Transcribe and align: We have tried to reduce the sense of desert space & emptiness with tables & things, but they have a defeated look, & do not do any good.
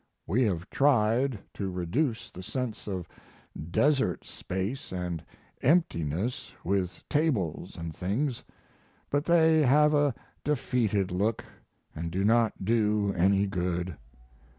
We 0.25 0.41
have 0.45 0.67
tried 0.71 1.37
to 1.53 1.69
reduce 1.69 2.31
the 2.31 2.41
sense 2.41 2.87
of 2.87 3.07
desert 3.69 4.25
space 4.25 4.91
& 5.31 5.39
emptiness 5.61 6.53
with 6.63 7.07
tables 7.07 7.77
& 7.87 7.93
things, 7.93 8.43
but 9.11 9.25
they 9.25 9.61
have 9.61 9.93
a 9.93 10.15
defeated 10.43 11.11
look, 11.11 11.45
& 11.79 12.09
do 12.09 12.23
not 12.23 12.65
do 12.65 13.13
any 13.15 13.45
good. 13.45 13.95